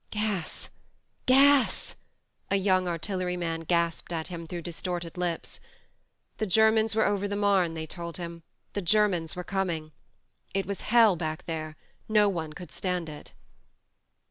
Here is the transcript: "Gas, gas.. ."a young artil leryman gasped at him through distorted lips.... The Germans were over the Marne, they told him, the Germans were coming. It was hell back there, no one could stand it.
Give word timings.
"Gas, 0.09 0.69
gas.. 1.27 1.95
."a 2.49 2.55
young 2.55 2.85
artil 2.85 3.19
leryman 3.19 3.67
gasped 3.67 4.11
at 4.11 4.29
him 4.29 4.47
through 4.47 4.63
distorted 4.63 5.15
lips.... 5.15 5.59
The 6.37 6.47
Germans 6.47 6.95
were 6.95 7.05
over 7.05 7.27
the 7.27 7.35
Marne, 7.35 7.75
they 7.75 7.85
told 7.85 8.17
him, 8.17 8.41
the 8.73 8.81
Germans 8.81 9.35
were 9.35 9.43
coming. 9.43 9.91
It 10.55 10.65
was 10.65 10.81
hell 10.81 11.15
back 11.15 11.45
there, 11.45 11.75
no 12.09 12.27
one 12.29 12.53
could 12.53 12.71
stand 12.71 13.09
it. 13.09 13.31